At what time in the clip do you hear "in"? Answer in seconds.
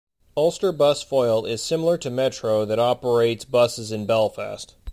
3.91-4.07